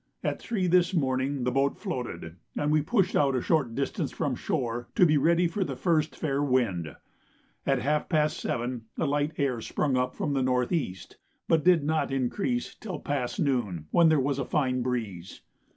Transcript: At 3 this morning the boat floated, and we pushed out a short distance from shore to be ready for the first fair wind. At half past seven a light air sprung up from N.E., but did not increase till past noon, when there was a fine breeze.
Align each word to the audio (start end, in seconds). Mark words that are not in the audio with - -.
At 0.23 0.41
3 0.41 0.65
this 0.65 0.95
morning 0.95 1.43
the 1.43 1.51
boat 1.51 1.77
floated, 1.77 2.37
and 2.57 2.71
we 2.71 2.81
pushed 2.81 3.15
out 3.15 3.35
a 3.35 3.41
short 3.43 3.75
distance 3.75 4.11
from 4.11 4.33
shore 4.33 4.87
to 4.95 5.05
be 5.05 5.15
ready 5.15 5.45
for 5.47 5.63
the 5.63 5.75
first 5.75 6.15
fair 6.15 6.41
wind. 6.41 6.95
At 7.67 7.77
half 7.83 8.09
past 8.09 8.39
seven 8.39 8.85
a 8.97 9.05
light 9.05 9.33
air 9.37 9.61
sprung 9.61 9.95
up 9.95 10.15
from 10.15 10.35
N.E., 10.35 10.95
but 11.47 11.63
did 11.63 11.83
not 11.83 12.11
increase 12.11 12.73
till 12.73 12.97
past 12.97 13.39
noon, 13.39 13.85
when 13.91 14.09
there 14.09 14.19
was 14.19 14.39
a 14.39 14.43
fine 14.43 14.81
breeze. 14.81 15.41